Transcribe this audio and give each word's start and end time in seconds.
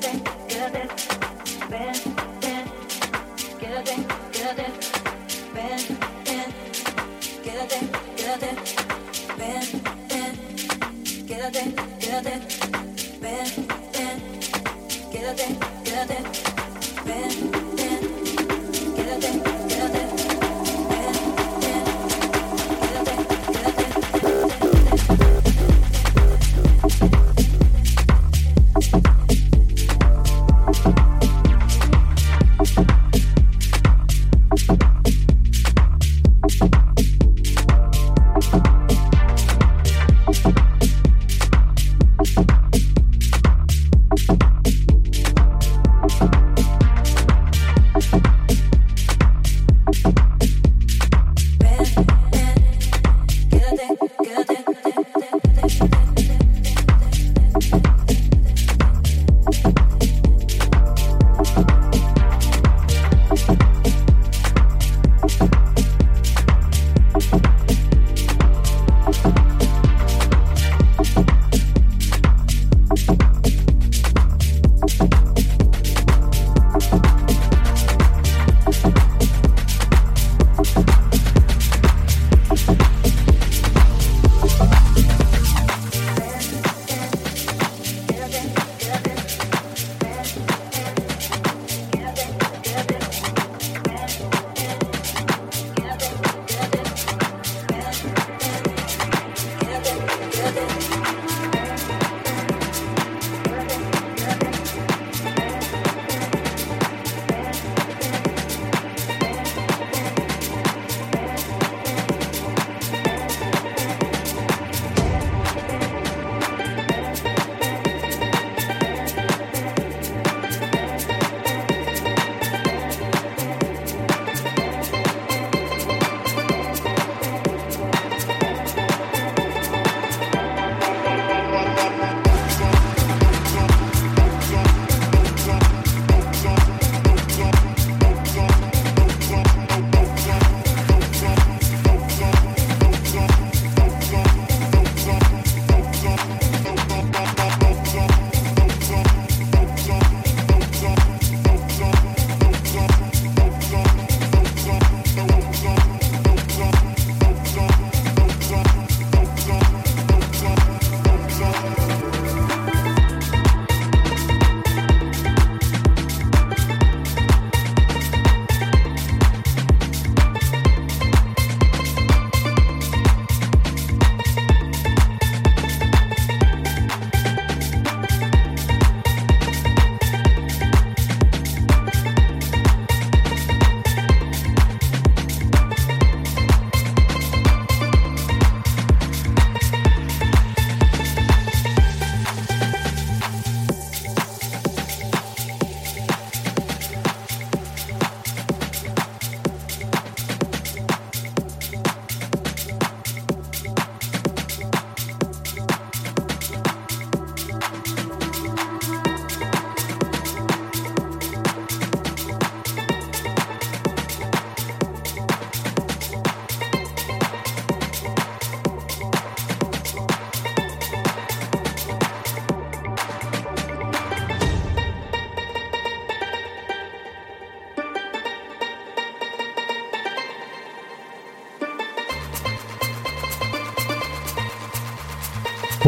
对 0.00 0.39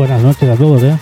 Buenas 0.03 0.21
noches 0.21 0.49
a 0.49 0.57
todos, 0.57 0.83
¿eh? 0.83 0.99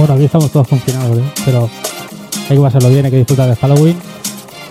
Bueno, 0.00 0.14
aquí 0.14 0.24
estamos 0.24 0.50
todos 0.50 0.66
confinados, 0.66 1.18
¿eh? 1.18 1.22
pero 1.44 1.68
hay 2.48 2.56
que 2.56 2.62
pasarlo 2.62 2.88
bien, 2.88 3.04
hay 3.04 3.10
que 3.10 3.18
disfrutar 3.18 3.50
de 3.50 3.56
Halloween. 3.56 3.98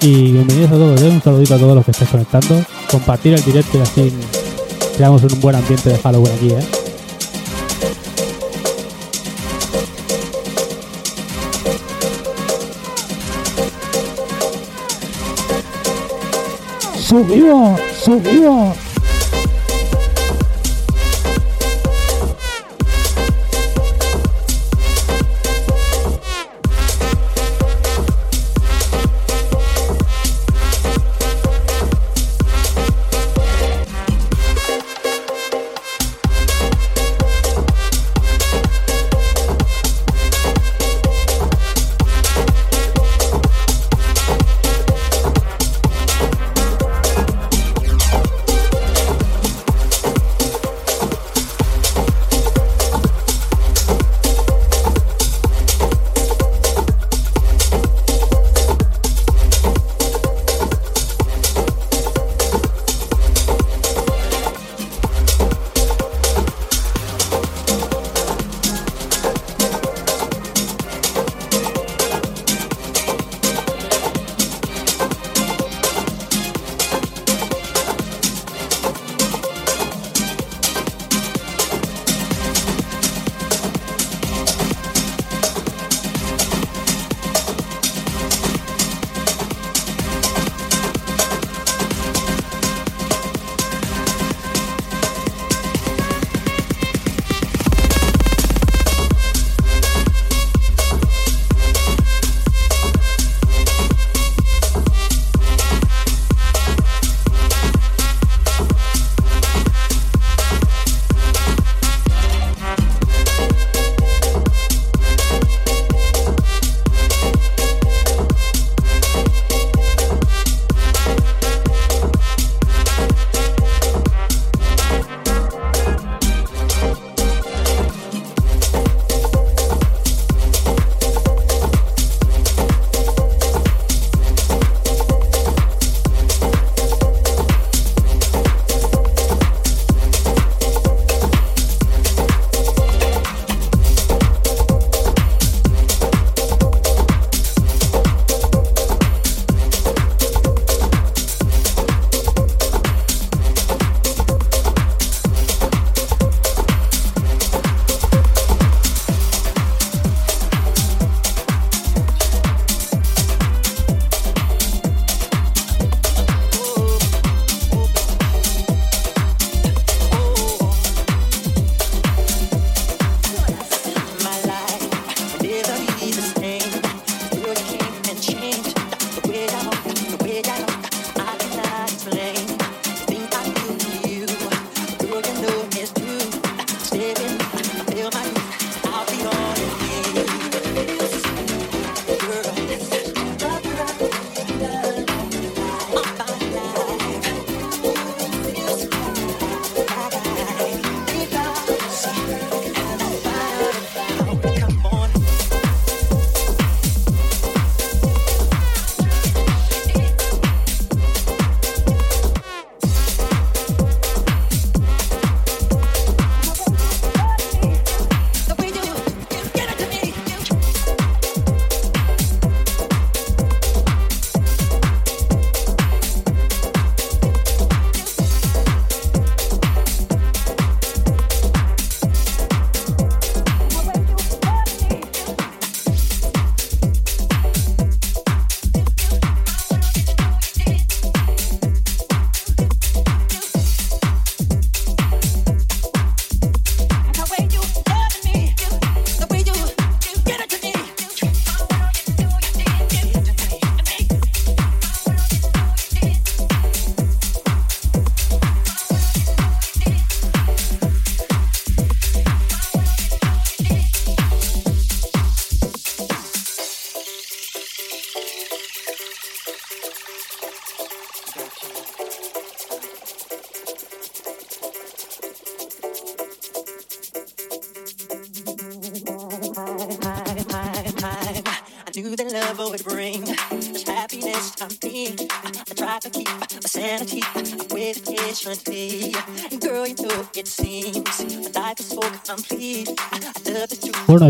Y 0.02 0.32
bienvenidos 0.32 0.72
a 0.72 0.74
todos, 0.74 1.02
¿eh? 1.04 1.10
un 1.10 1.22
saludito 1.22 1.54
a 1.54 1.60
todos 1.60 1.76
los 1.76 1.86
que 1.86 1.92
estéis 1.92 2.10
conectando. 2.10 2.66
Compartir 2.90 3.36
el 3.36 3.44
directo 3.44 3.78
y 3.78 3.82
así 3.82 4.12
creamos 4.98 5.22
un 5.22 5.40
buen 5.40 5.56
ambiente 5.56 5.90
de 5.90 6.00
Halloween 6.00 6.34
aquí. 6.34 6.50
¿eh? 6.50 6.68
¡Subimos! 16.98 17.80
¡Subimos! 18.04 18.89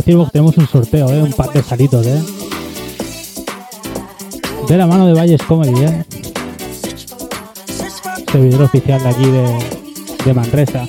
Tenemos 0.09 0.57
un 0.57 0.67
sorteo, 0.67 1.07
¿eh? 1.09 1.21
un 1.21 1.33
par 1.33 1.51
de 1.51 1.61
salitos, 1.61 2.05
¿eh? 2.07 2.19
de 4.67 4.77
la 4.77 4.87
mano 4.87 5.05
de 5.05 5.13
Valles 5.13 5.41
Comedy, 5.43 5.83
¿eh? 5.83 6.03
servidor 8.31 8.63
oficial 8.63 9.03
de 9.03 9.09
aquí 9.09 9.25
de, 9.25 9.59
de 10.25 10.33
Manresa. 10.33 10.87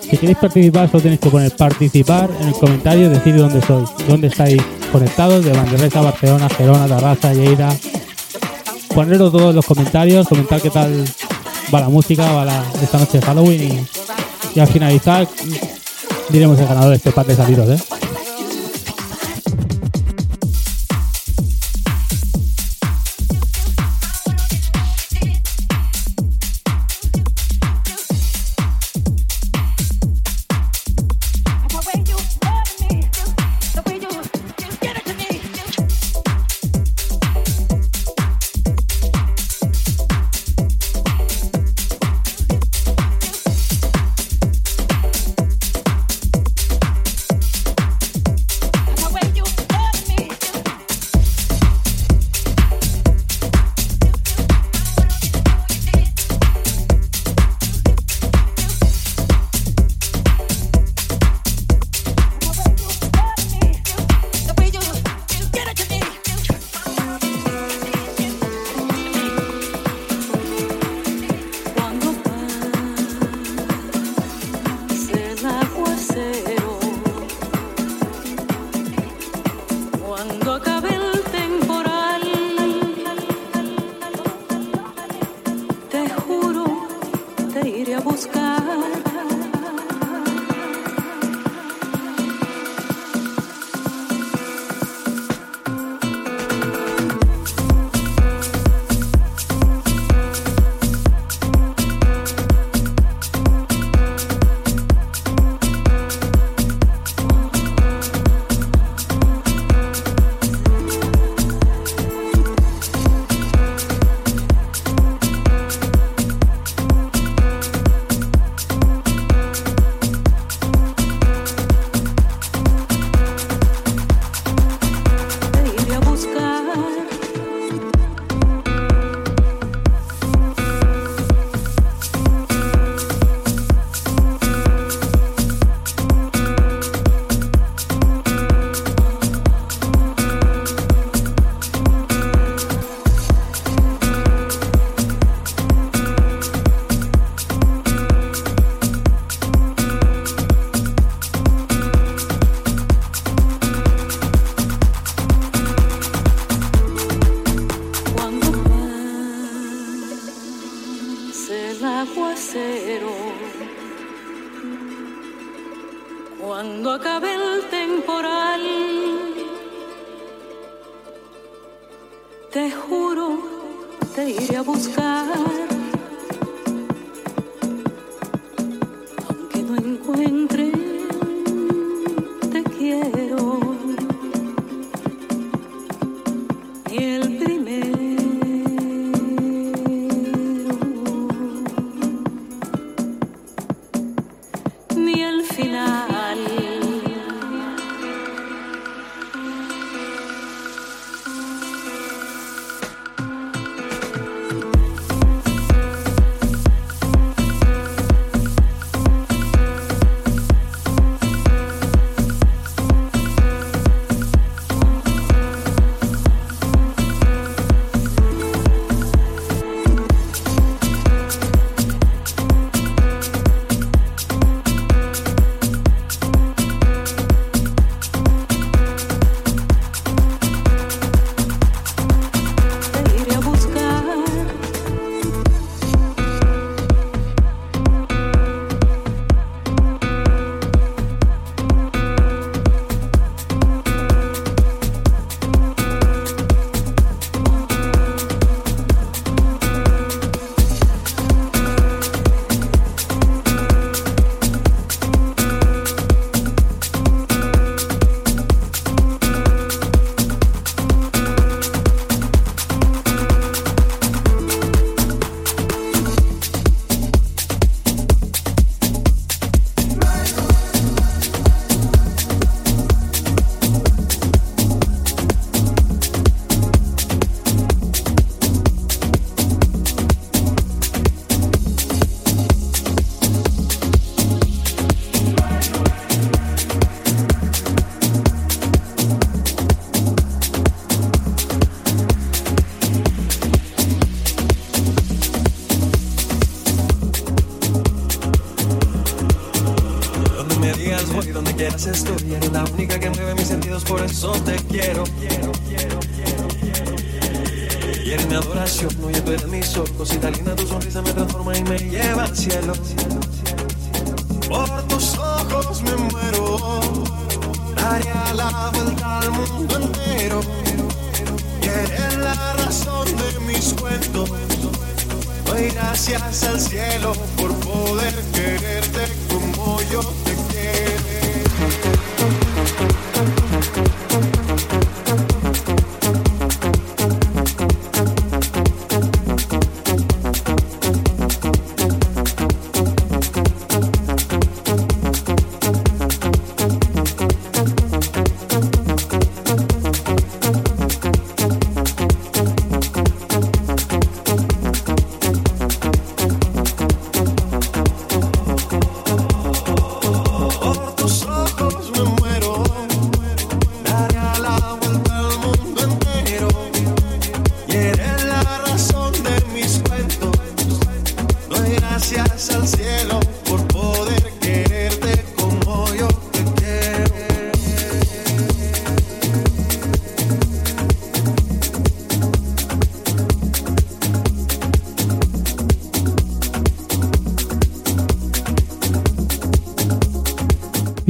Si 0.00 0.16
queréis 0.16 0.38
participar, 0.38 0.90
solo 0.90 1.02
tenéis 1.02 1.20
que 1.20 1.28
poner 1.28 1.54
participar 1.54 2.30
en 2.40 2.48
el 2.48 2.54
comentario 2.54 3.06
y 3.06 3.08
decir 3.10 3.36
dónde 3.36 3.60
sois, 3.60 3.90
dónde 4.08 4.28
estáis 4.28 4.62
conectados, 4.90 5.44
de 5.44 5.52
Manresa, 5.52 6.00
Barcelona, 6.00 6.48
Gerona, 6.48 6.88
Tarrasa, 6.88 7.34
Lleida. 7.34 7.76
Poneros 8.94 9.30
todos 9.30 9.54
los 9.54 9.66
comentarios, 9.66 10.26
comentar 10.26 10.62
qué 10.62 10.70
tal 10.70 11.04
va 11.72 11.80
la 11.80 11.90
música, 11.90 12.32
va 12.32 12.46
la, 12.46 12.64
esta 12.82 12.98
noche 12.98 13.20
de 13.20 13.26
Halloween 13.26 13.86
y 14.54 14.60
al 14.60 14.66
finalizar 14.66 15.28
diremos 16.30 16.58
el 16.58 16.66
ganador 16.66 16.90
de 16.90 16.96
este 16.96 17.12
par 17.12 17.26
de 17.26 17.34
salidos, 17.34 17.68
¿eh? 17.68 17.82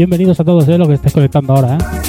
Bienvenidos 0.01 0.41
a 0.41 0.45
todos 0.45 0.67
eh, 0.67 0.79
los 0.79 0.89
que 0.89 0.95
estáis 0.95 1.13
conectando 1.13 1.53
ahora. 1.53 1.77
Eh. 1.77 2.00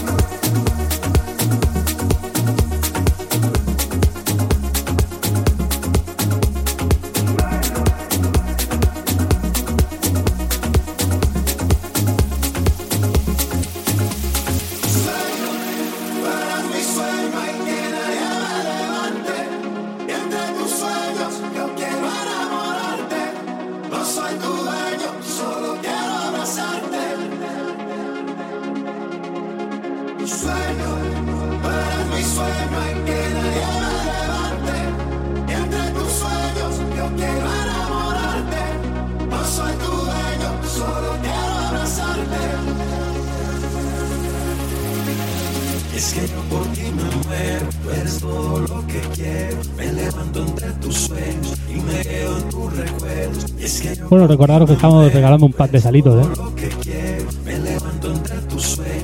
recordaros 54.32 54.68
que 54.68 54.74
estamos 54.74 55.12
regalando 55.14 55.46
un 55.46 55.54
pack 55.54 55.72
de 55.72 55.80
salitos. 55.82 56.26
¿eh? 56.26 56.30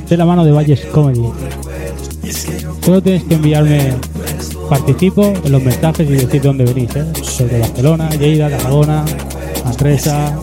De 0.10 0.18
la 0.18 0.26
mano 0.26 0.46
de 0.46 0.52
Valles 0.52 0.86
Comedy. 0.86 1.30
Solo 2.84 3.02
tienes 3.02 3.24
que 3.26 3.36
enviarme 3.36 3.94
participo 4.70 5.34
en 5.44 5.52
los 5.52 5.62
mensajes 5.62 6.10
y 6.10 6.14
decir 6.14 6.42
de 6.42 6.48
dónde 6.48 6.66
venís, 6.66 6.96
¿eh? 6.96 7.06
Desde 7.14 7.60
Barcelona, 7.60 8.10
Lleida, 8.12 8.50
Tarragona, 8.50 9.06
Manresa. 9.64 10.38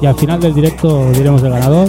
Y 0.00 0.06
al 0.06 0.14
final 0.16 0.40
del 0.40 0.54
directo 0.54 1.10
diremos 1.12 1.42
el 1.42 1.50
ganador. 1.50 1.88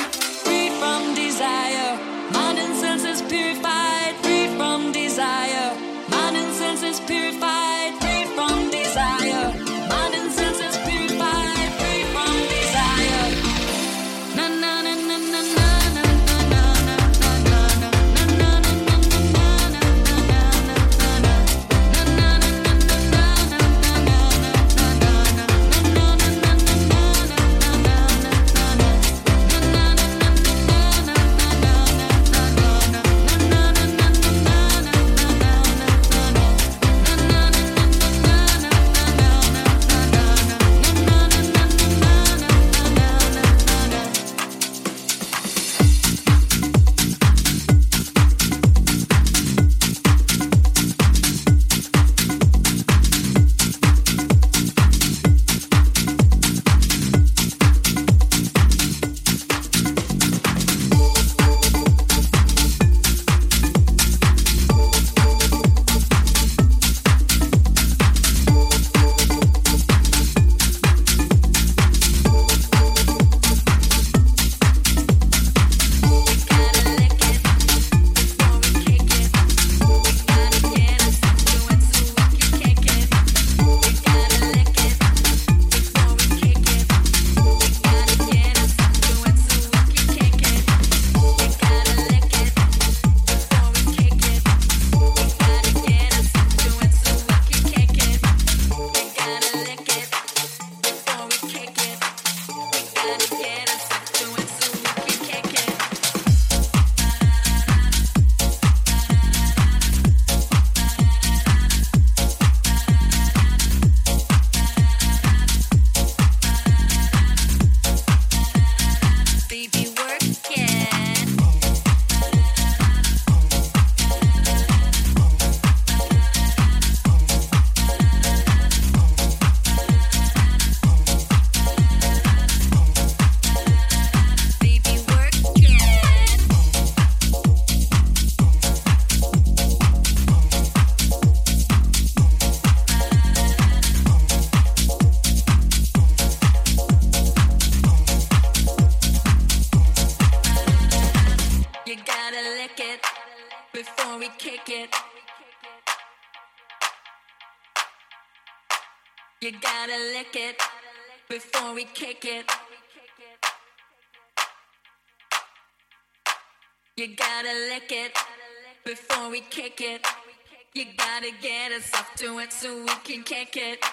You 170.73 170.85
gotta 170.95 171.31
get 171.41 171.73
us 171.73 171.93
off 171.93 172.15
to 172.15 172.39
it 172.39 172.53
so 172.53 172.83
we 172.83 172.93
can 173.03 173.23
kick 173.23 173.57
it. 173.57 173.83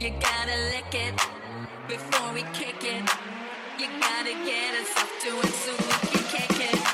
You 0.00 0.10
gotta 0.18 0.56
lick 0.72 0.92
it 0.92 1.14
before 1.86 2.34
we 2.34 2.42
kick 2.54 2.82
it. 2.82 3.08
You 3.78 3.86
gotta 4.00 4.32
get 4.44 4.74
us 4.80 4.90
off 4.96 5.12
to 5.22 5.28
it 5.38 5.54
so 5.54 5.70
we 5.70 6.08
can 6.08 6.24
kick 6.40 6.74
it. 6.74 6.87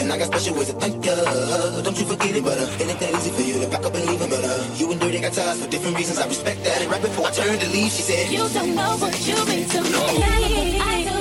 And 0.00 0.12
I 0.12 0.16
got 0.18 0.28
special 0.28 0.56
ways 0.56 0.68
to 0.68 0.74
thank 0.74 1.04
ya. 1.04 1.14
Don't 1.82 1.98
you 1.98 2.06
forget 2.06 2.34
it, 2.36 2.42
but 2.44 2.56
uh, 2.58 2.80
it 2.80 2.88
ain't 2.88 3.00
that 3.00 3.14
easy 3.14 3.30
for 3.30 3.42
you 3.42 3.60
to 3.60 3.68
back 3.70 3.84
up 3.84 3.94
and 3.94 4.04
leave 4.06 4.20
him. 4.20 4.30
But 4.30 4.44
uh, 4.44 4.64
you 4.76 4.90
and 4.90 5.00
Dirty 5.00 5.20
got 5.20 5.32
ties 5.32 5.62
for 5.62 5.70
different 5.70 5.96
reasons. 5.96 6.18
I 6.18 6.26
respect 6.26 6.64
that. 6.64 6.80
And 6.82 6.90
right 6.90 7.02
before 7.02 7.26
I 7.26 7.30
turned 7.30 7.60
to 7.60 7.68
leave, 7.68 7.92
she 7.92 8.02
said, 8.02 8.32
You 8.32 8.38
don't 8.48 8.74
know 8.74 8.96
what 8.96 9.14
you 9.26 9.36
mean 9.44 9.68
to 9.68 9.80
me. 9.82 10.80
I 10.80 11.04
do. 11.04 11.14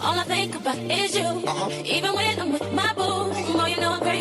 All 0.00 0.18
I 0.18 0.24
think 0.24 0.54
about 0.54 0.78
is 0.78 1.16
you. 1.16 1.24
Uh-huh. 1.26 1.70
Even 1.84 2.14
when 2.14 2.38
I'm 2.40 2.52
with 2.52 2.72
my 2.72 2.92
boo, 2.94 3.02
oh, 3.02 3.66
you 3.66 3.80
know 3.80 3.92
I'm 3.92 4.00
crazy 4.00 4.15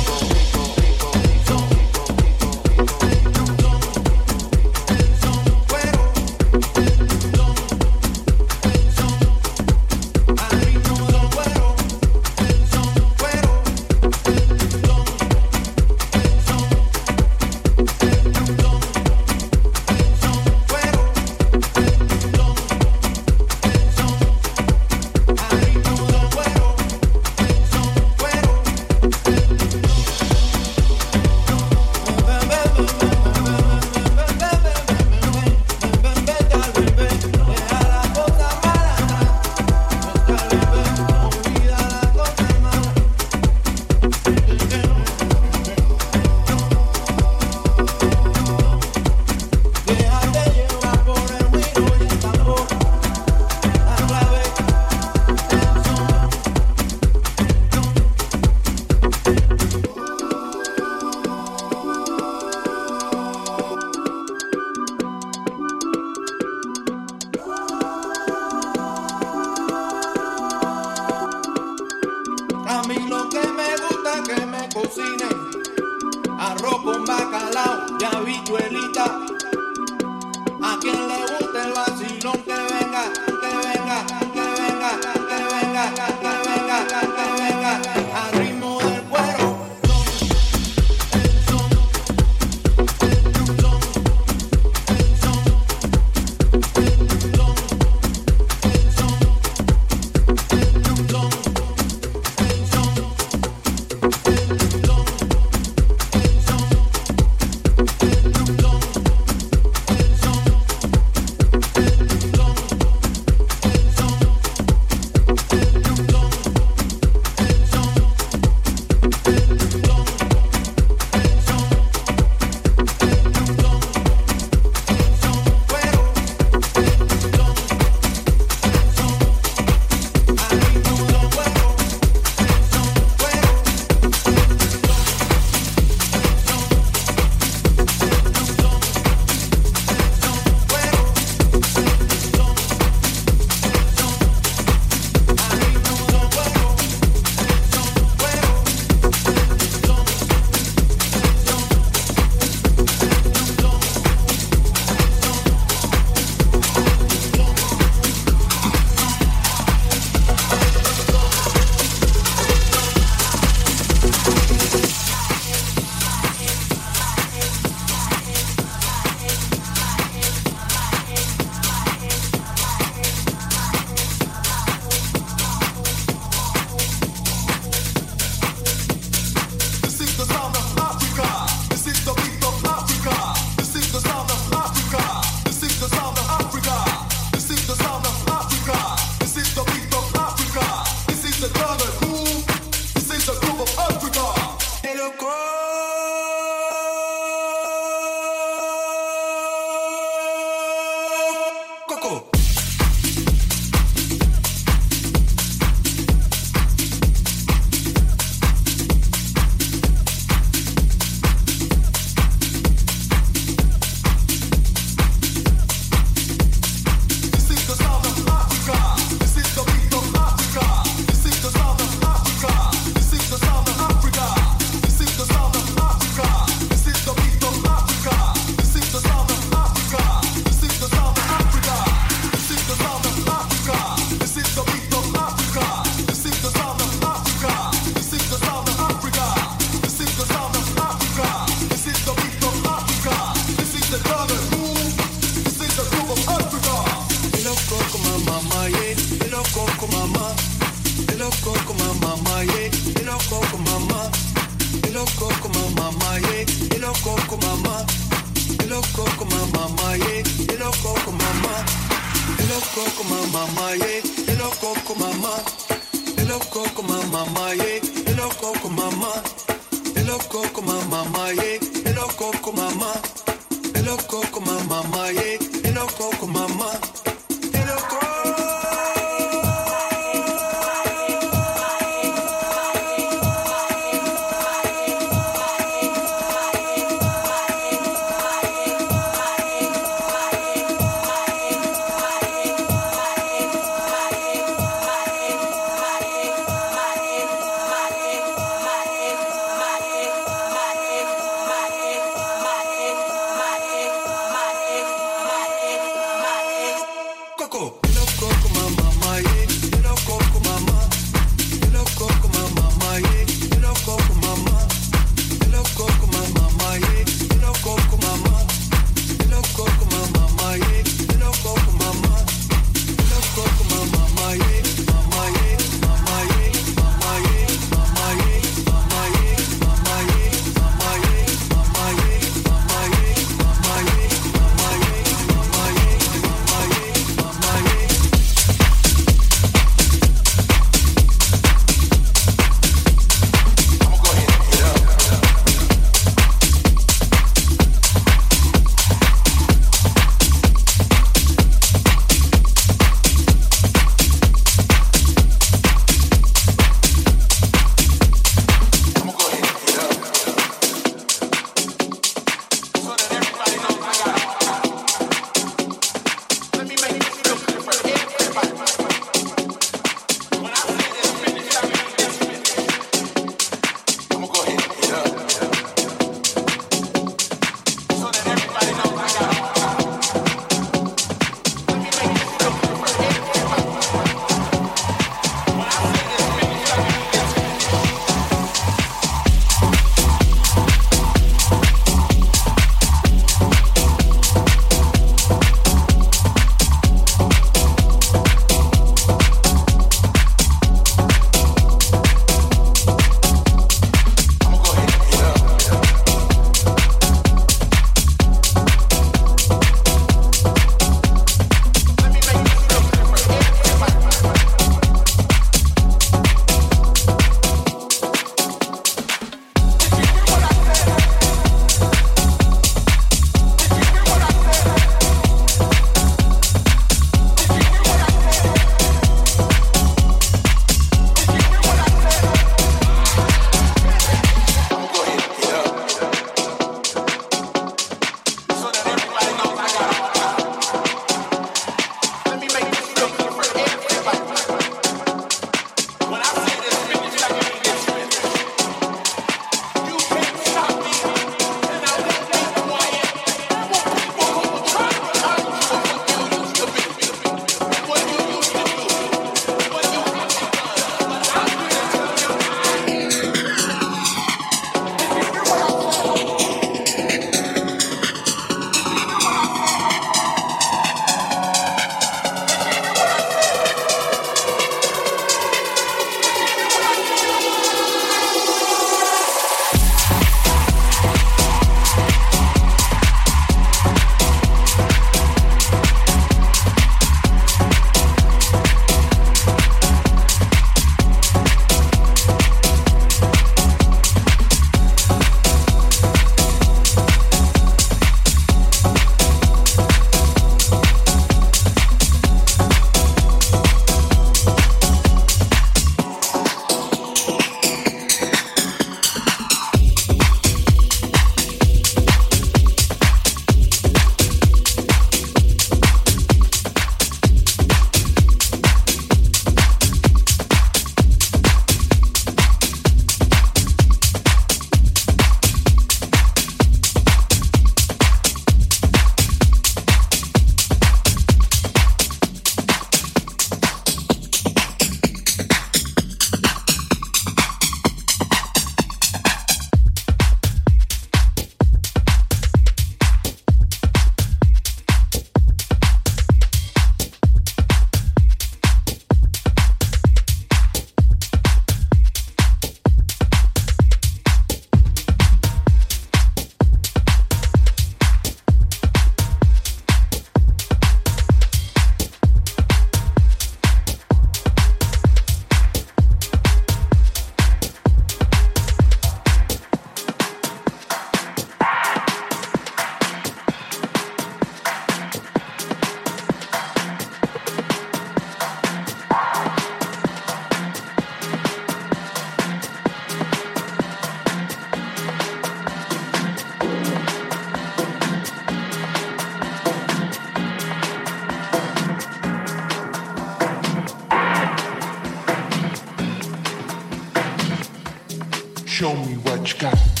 Show 598.81 598.95
me 598.95 599.13
what 599.17 599.47
you 599.47 599.59
got. 599.59 600.00